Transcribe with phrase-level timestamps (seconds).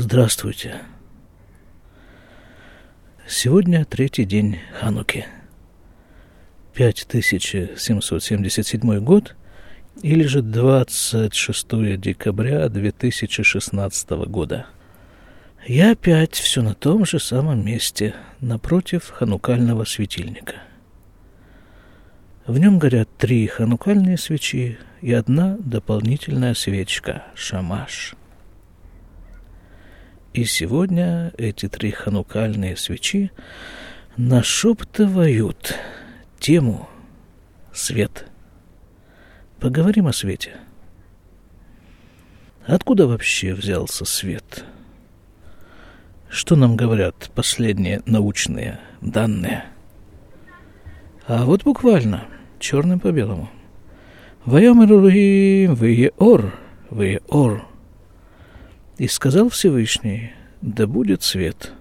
[0.00, 0.82] Здравствуйте.
[3.26, 5.26] Сегодня третий день Хануки.
[6.72, 9.34] 5777 год
[10.00, 14.66] или же 26 декабря 2016 года.
[15.66, 20.62] Я опять все на том же самом месте, напротив ханукального светильника.
[22.46, 28.14] В нем горят три ханукальные свечи и одна дополнительная свечка– шамаш.
[30.32, 33.30] И сегодня эти три ханукальные свечи
[34.16, 35.74] нашептывают
[36.38, 36.88] тему
[37.72, 38.26] «Свет».
[39.58, 40.56] Поговорим о свете.
[42.66, 44.64] Откуда вообще взялся свет?
[46.28, 49.64] Что нам говорят последние научные данные?
[51.26, 52.26] А вот буквально–
[52.58, 53.48] черным по белому.
[54.44, 56.54] «Ваямер Элохим, Вееор,
[56.90, 57.67] Вееор».
[58.98, 61.72] И сказал Всевышний, да будет свет.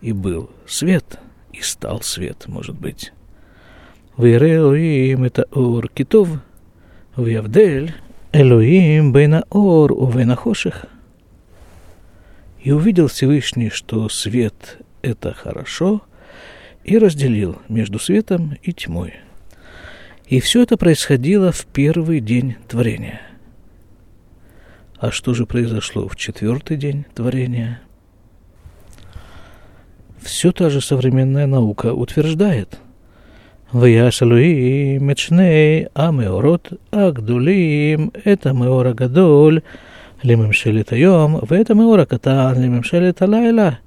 [0.00, 1.18] И был свет,
[1.52, 3.12] и стал свет, может быть.
[4.16, 6.28] Веере Элохим это ор китов,
[7.16, 7.94] Веявдель
[8.32, 10.86] Элохим бейна ор увейна хоших.
[12.62, 16.02] И увидел Всевышний, что свет– это хорошо,
[16.84, 19.14] и разделил между светом и тьмой–
[20.28, 23.22] и все это происходило в первый день творения.
[25.00, 27.80] А что же произошло в четвертый день творения?
[30.20, 32.80] Все та же современная наука утверждает.
[33.72, 39.62] Виясалуи мечней амеорот агдулим это меора гадоль
[40.24, 43.78] лимемшелет айом это меора катан лимемшелет алайла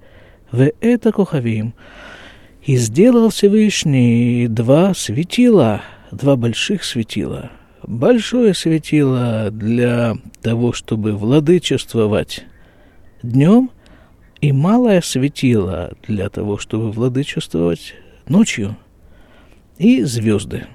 [0.54, 1.74] это кухавим.
[2.64, 7.52] И сделал Всевышний два светила, два больших светила–
[7.84, 12.46] Большое светило для того, чтобы владычествовать
[13.24, 13.72] днем,
[14.40, 17.94] и малое светило для того, чтобы владычествовать
[18.28, 18.78] ночью,
[19.78, 20.66] и звезды.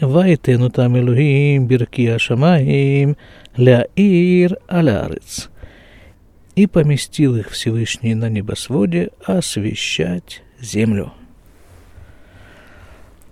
[0.00, 3.16] Вайтену там Элухим бирки ашамаим
[3.56, 5.48] ляир алярец.
[6.54, 11.12] И поместил их Всевышний на небосводе освещать землю.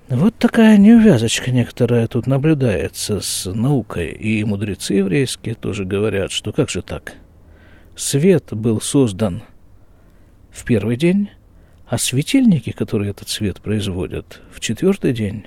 [0.08, 6.68] Вот такая неувязочка некоторая тут наблюдается с наукой, и мудрецы еврейские тоже говорят, что как
[6.68, 7.14] же так?
[7.96, 9.42] Свет был создан
[10.50, 11.30] в первый день,
[11.86, 15.46] а светильники, которые этот свет производят, в четвертый день.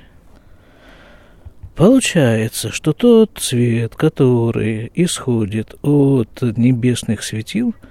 [1.75, 7.75] Получается, что тот свет, который исходит от небесных светил–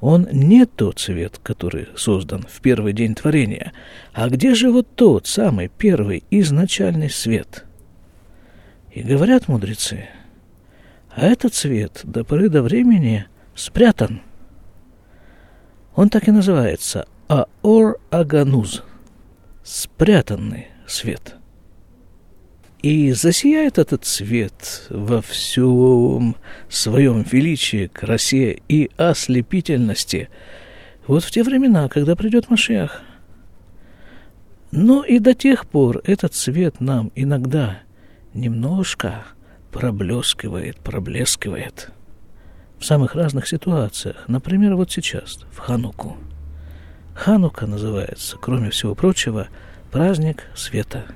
[0.00, 3.72] он не тот свет, который создан в первый день творения.
[4.12, 7.64] А где же вот тот самый первый изначальный свет?
[8.92, 10.08] И говорят мудрецы,
[11.10, 14.22] а этот свет до поры до времени спрятан.
[15.94, 18.82] Он так и называется Аор Агануз,
[19.62, 21.36] спрятанный свет–
[22.82, 26.36] и засияет этот свет во всем
[26.68, 30.28] своем величии, красе и ослепительности
[31.06, 33.02] вот в те времена, когда придет Машиах.
[34.70, 37.80] Но и до тех пор этот свет нам иногда
[38.32, 39.24] немножко
[39.72, 41.90] проблескивает, проблескивает
[42.78, 44.24] в самых разных ситуациях.
[44.28, 46.16] Например, вот сейчас, в Хануку.
[47.14, 49.48] Ханука называется, кроме всего прочего,
[49.90, 51.04] праздник света–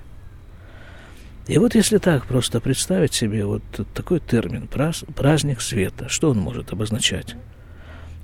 [1.47, 3.63] и вот если так просто представить себе вот
[3.95, 7.37] такой термин «праздник света», что он может обозначать?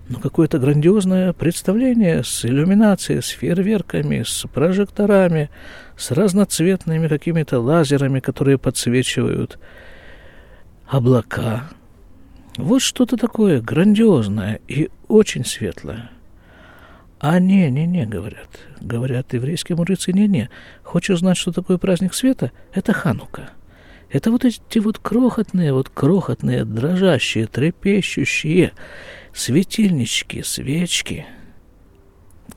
[0.09, 5.51] Ну, какое-то грандиозное представление с иллюминацией, с фейерверками, с прожекторами,
[5.97, 9.59] с разноцветными какими-то лазерами, которые подсвечивают
[10.87, 11.69] облака.
[12.57, 16.11] Вот что-то такое грандиозное и очень светлое–
[17.21, 18.49] а не, не, не, говорят.
[18.81, 20.49] Говорят еврейские мудрецы, не, не.
[20.83, 22.51] Хочешь знать, что такое праздник света?
[22.73, 23.51] Это Ханука.
[24.09, 28.73] Это вот эти вот крохотные, вот крохотные, дрожащие, трепещущие
[29.35, 31.27] светильнички, свечки,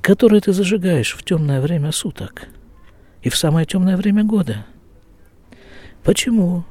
[0.01, 2.47] которые ты зажигаешь в темное время суток
[3.21, 4.65] и в самое темное время года.
[6.03, 6.63] Почему?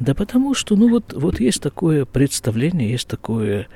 [0.00, 3.68] Да потому что, ну вот, вот есть такое представление, есть такое,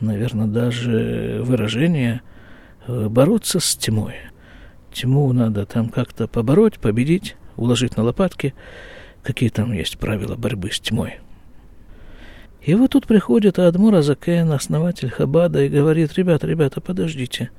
[0.00, 2.22] наверное, даже выражение–
[2.86, 4.14] бороться с тьмой.
[4.92, 8.54] Тьму надо там как-то побороть, победить, уложить на лопатки.
[9.22, 11.20] Какие там есть правила борьбы с тьмой.
[12.62, 17.50] И вот тут приходит Адмур Азакен, основатель Хабада, и говорит, ребята, ребята, подождите,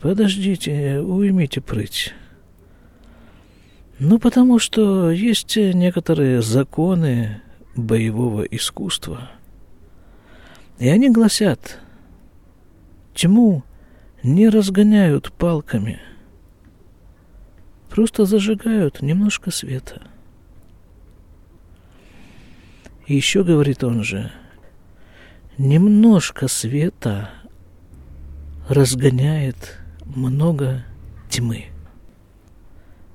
[0.00, 2.12] подождите, уймите прыть.
[3.98, 7.40] Ну, потому что есть некоторые законы
[7.74, 9.30] боевого искусства.
[10.78, 11.78] И они гласят,
[13.14, 13.64] тьму
[14.26, 16.00] не разгоняют палками,
[17.88, 20.02] просто зажигают немножко света.
[23.06, 24.32] И еще говорит он же,
[25.58, 27.30] немножко света
[28.68, 30.84] разгоняет много
[31.30, 31.66] тьмы.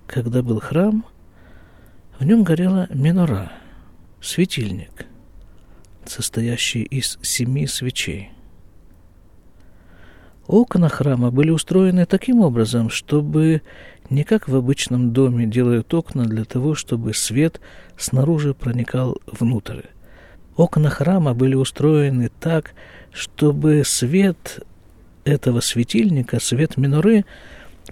[0.08, 1.06] Когда был храм,
[2.20, 3.52] в нем горела минора,
[4.22, 5.08] светильник,
[6.06, 8.32] состоящий из семи свечей.
[10.52, 13.62] Окна храма были устроены таким образом, чтобы
[14.10, 17.62] не как в обычном доме делают окна для того, чтобы свет
[17.96, 19.84] снаружи проникал внутрь.
[20.58, 22.74] Окна храма были устроены так,
[23.14, 24.60] чтобы свет
[25.24, 27.24] этого светильника, свет миноры,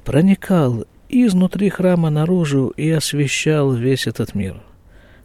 [0.03, 4.61] проникал изнутри храма наружу и освещал весь этот мир.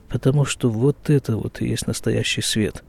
[0.09, 2.85] Потому что вот это вот и есть настоящий свет.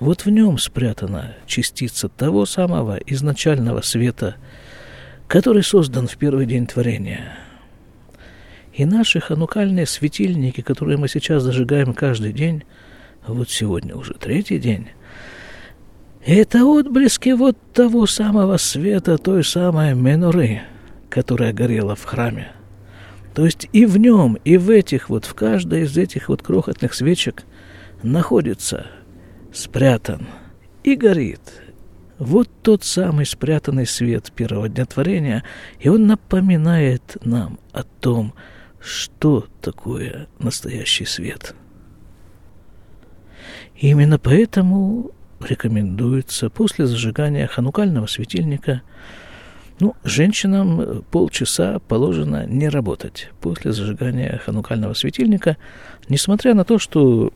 [0.00, 4.36] Вот в нем спрятана частица того самого изначального света,
[5.28, 7.38] который создан в первый день творения.
[8.72, 12.64] И наши ханукальные светильники, которые мы сейчас зажигаем каждый день,
[13.26, 14.88] вот сегодня уже третий день,
[16.26, 20.62] это отблески вот того самого света, той самой менуры,
[21.08, 22.50] которая горела в храме.
[23.34, 26.94] То есть и в нем, и в этих вот, в каждой из этих вот крохотных
[26.94, 27.44] свечек
[28.02, 28.86] находится,
[29.54, 30.26] спрятан
[30.82, 31.40] и горит
[32.18, 35.44] вот тот самый спрятанный свет первого дня творения,
[35.80, 38.34] и он напоминает нам о том,
[38.80, 41.54] что такое настоящий свет.
[43.76, 45.10] И именно поэтому
[45.40, 48.82] рекомендуется после зажигания ханукального светильника
[49.80, 55.56] ну, женщинам полчаса положено не работать после зажигания ханукального светильника,
[56.08, 57.32] несмотря на то, что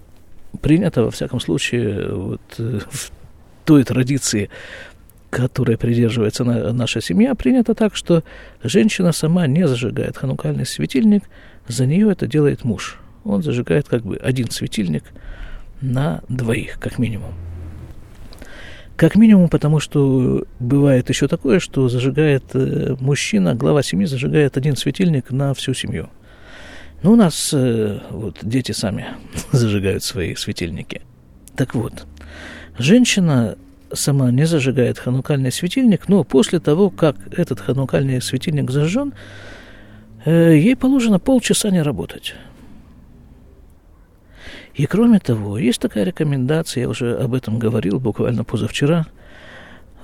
[0.58, 3.10] принято, во всяком случае, вот, в
[3.64, 4.50] той традиции,
[5.30, 8.24] которой придерживается наша семья, принято так, что
[8.62, 11.24] женщина сама не зажигает ханукальный светильник,
[11.66, 12.98] за нее это делает муж.
[13.24, 15.04] Он зажигает как бы один светильник
[15.80, 17.34] на двоих, как минимум.
[18.96, 24.74] Как минимум, потому что бывает еще такое, что зажигает э, мужчина, глава семьи зажигает один
[24.74, 26.08] светильник на всю семью.
[27.02, 29.08] Ну, у нас э, вот дети сами
[29.52, 31.02] зажигают свои светильники.
[31.56, 32.06] Так вот,
[32.78, 33.58] Женщина
[33.92, 39.12] сама не зажигает ханукальный светильник, но после того, как этот ханукальный светильник зажжен,
[40.24, 42.34] э, ей положено полчаса не работать.
[44.74, 49.06] И кроме того, есть такая рекомендация, я уже об этом говорил буквально позавчера.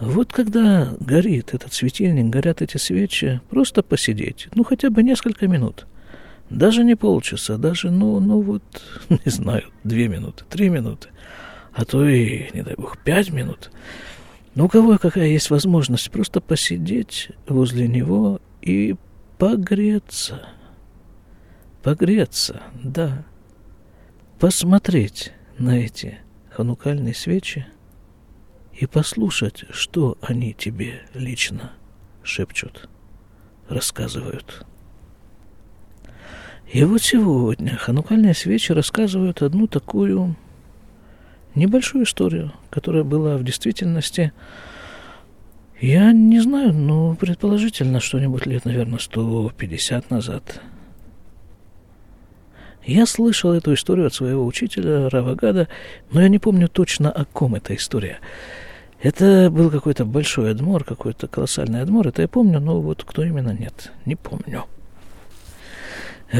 [0.00, 5.87] Вот когда горит этот светильник, горят эти свечи, просто посидеть, ну хотя бы несколько минут.
[6.55, 8.62] Даже не полчаса, даже, ну, ну вот,
[9.09, 11.09] не знаю, две минуты, три минуты
[11.75, 13.71] а то и, не дай бог, пять минут.
[14.55, 18.95] Но у кого какая есть возможность просто посидеть возле него и
[19.39, 20.47] погреться.
[21.83, 23.25] Погреться, да.
[24.39, 26.19] Посмотреть на эти
[26.51, 27.67] ханукальные свечи
[28.73, 31.73] и послушать, что они тебе лично
[32.23, 32.89] шепчут,
[33.69, 34.65] рассказывают.
[36.75, 40.35] И вот сегодня ханукальные свечи рассказывают одну такую
[41.55, 44.32] небольшую историю, которая была в действительности,
[45.81, 50.63] я не знаю, но предположительно что-нибудь лет, наверное, 150 назад.
[52.84, 55.69] Я слышал эту историю от своего учителя Равагада,
[56.10, 58.19] но я не помню точно, о ком эта история.
[59.01, 63.53] Это был какой-то большой адмор, какой-то колоссальный адмор, это я помню, но вот кто именно
[63.53, 64.65] нет, не помню.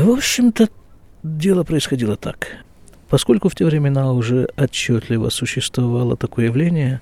[0.03, 0.69] В общем-то,
[1.23, 2.49] дело происходило так.
[3.09, 7.01] Поскольку в те времена уже отчетливо существовало такое явление,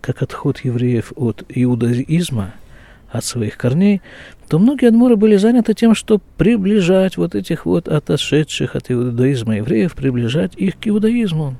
[0.00, 2.54] как отход евреев от иудаизма,
[3.10, 4.00] от своих корней,
[4.48, 9.94] то многие адморы были заняты тем, чтобы приближать вот этих вот отошедших от иудаизма евреев,
[9.94, 11.56] приближать их к иудаизму.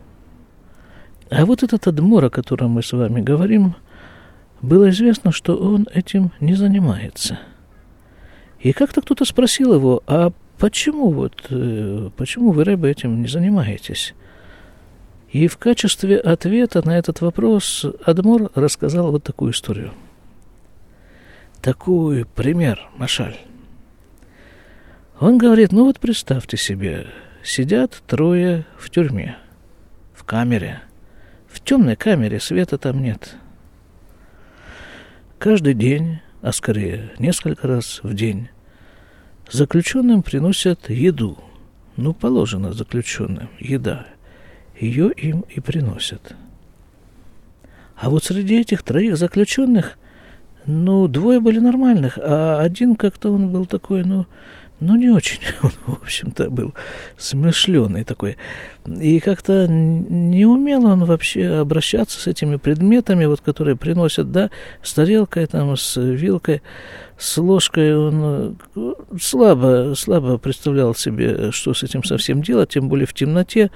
[1.29, 3.75] А вот этот адмор, о котором мы с вами говорим,
[4.63, 7.39] было известно, что он этим не занимается.
[8.61, 14.15] И как-то кто-то спросил его, а Почему вот, э, почему вы, Рэбе, этим не занимаетесь?
[15.31, 19.95] И в качестве ответа на этот вопрос Адмор рассказал вот такую историю.
[21.63, 23.39] Такой пример, Машаль.
[25.19, 27.07] Он говорит, ну вот представьте себе,
[27.43, 29.39] сидят трое в тюрьме,
[30.13, 30.83] в камере.
[31.49, 33.37] В темной камере света там нет.
[35.39, 38.51] Каждый день, а скорее несколько раз в день,
[39.51, 41.37] Заключенным приносят еду.
[41.97, 44.07] Ну, положено заключенным еда.
[44.79, 46.37] Ее им и приносят.
[47.97, 49.99] А вот среди этих троих заключенных
[50.67, 54.27] Ну, двое были нормальных, а один как-то он был такой, ну,
[54.81, 55.41] ну, не очень.
[55.63, 56.75] Он, в общем-то, был
[57.19, 58.37] смышленый такой.
[58.87, 64.51] И как-то не умел он вообще обращаться с этими предметами, вот, которые приносят, да,
[64.83, 66.63] с тарелкой, там, с вилкой,
[67.19, 67.95] с ложкой.
[67.95, 73.71] Он э, слабо, слабо представлял себе, что с этим совсем делать, тем более в темноте.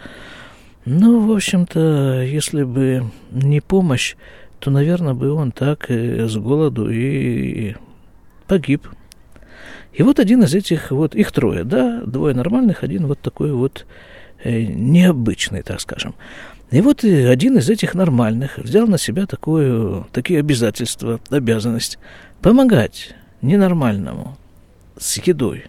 [0.87, 4.16] Ну, в общем-то, если бы не помощь,
[4.58, 7.75] то, наверное, бы он так и с голоду и
[8.46, 8.88] погиб.
[9.92, 13.87] И вот один из этих, вот их трое, да, двое нормальных, один вот такой вот
[14.42, 16.14] э, необычный, так скажем.
[16.71, 21.99] И вот один из этих нормальных взял на себя такое, такие обязательства, обязанность
[22.40, 24.37] помогать ненормальному
[24.99, 25.66] с едой.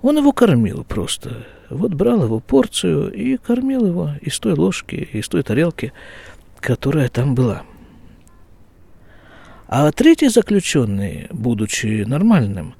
[0.00, 1.46] Он его кормил просто.
[1.70, 5.92] Вот брал его порцию и кормил его из той ложки, из той тарелки,
[6.60, 7.62] которая там была.
[9.74, 12.74] А третий заключенный, будучи нормальным,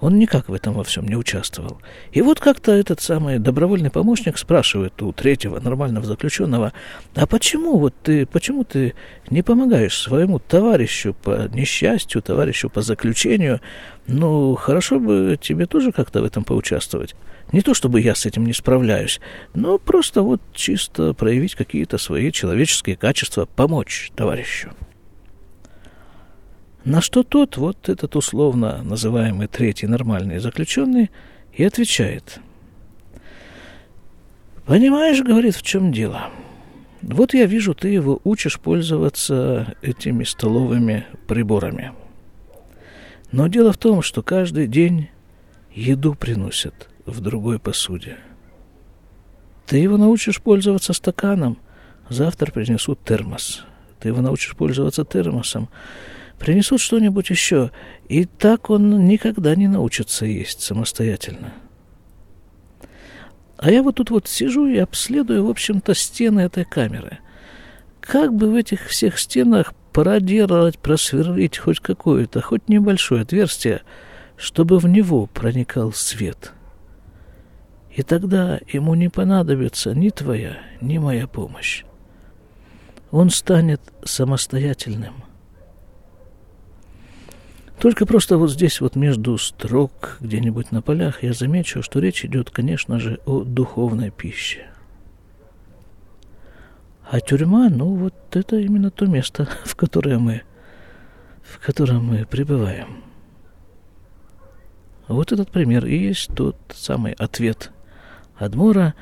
[0.00, 1.82] он никак в этом во всем не участвовал.
[2.10, 6.72] И вот как-то этот самый добровольный помощник спрашивает у третьего нормального заключенного,
[7.14, 8.94] а почему вот ты, почему ты
[9.28, 13.60] не помогаешь своему товарищу по несчастью, товарищу по заключению?
[14.06, 17.14] Ну, хорошо бы тебе тоже как-то в этом поучаствовать.
[17.52, 19.20] Не то чтобы я с этим не справляюсь,
[19.52, 24.70] но просто вот чисто проявить какие-то свои человеческие качества, помочь товарищу.
[26.88, 31.10] На что тот, вот этот условно называемый третий нормальный заключенный,
[31.52, 32.40] и отвечает.
[34.64, 36.30] «Понимаешь,— говорит,— в чем дело?
[37.02, 41.92] Вот я вижу, ты его учишь пользоваться этими столовыми приборами.
[43.32, 45.10] Но дело в том, что каждый день
[45.74, 48.16] еду приносят в другой посуде.
[49.66, 51.58] Ты его научишь пользоваться стаканом,
[52.08, 53.66] завтра принесут термос.
[54.00, 55.68] Ты его научишь пользоваться термосом,
[56.38, 57.70] принесут что-нибудь еще,
[58.08, 61.52] и так он никогда не научится есть самостоятельно.
[63.56, 67.18] А я вот тут вот сижу и обследую, в общем-то, стены этой камеры.
[68.00, 73.82] Как бы в этих всех стенах проделать, просверлить хоть какое-то, хоть небольшое отверстие,
[74.36, 76.52] чтобы в него проникал свет.
[77.90, 81.82] И тогда ему не понадобится ни твоя, ни моя помощь.
[83.10, 85.24] Он станет самостоятельным.
[87.78, 92.50] Только просто вот здесь вот между строк, где-нибудь на полях, я замечу, что речь идет,
[92.50, 94.66] конечно же, о духовной пище.
[97.08, 100.42] А тюрьма, ну вот это именно то место, в которое мы,
[101.42, 103.04] в котором мы пребываем.
[105.06, 107.70] Вот этот пример и есть тот самый ответ
[108.36, 108.94] Адмура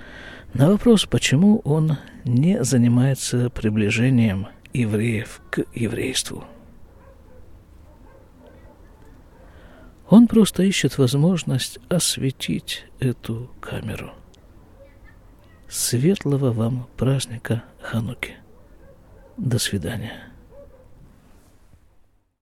[0.54, 6.44] на вопрос, почему он не занимается приближением евреев к еврейству.
[10.08, 14.12] Он просто ищет возможность осветить эту камеру.
[15.68, 18.36] Светлого вам праздника Хануки.
[19.36, 20.12] До свидания.